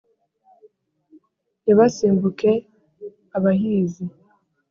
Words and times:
ntibasimbuke 1.63 2.51
abahizi, 3.37 4.05